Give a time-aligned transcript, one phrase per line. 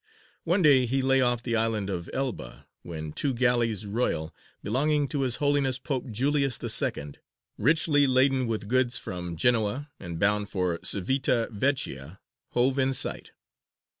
[0.45, 5.21] One day he lay off the island of Elba, when two galleys royal, belonging to
[5.21, 7.11] his Holiness Pope Julius II.,
[7.59, 12.19] richly laden with goods from Genoa, and bound for Cività Vecchia,
[12.53, 13.33] hove in sight.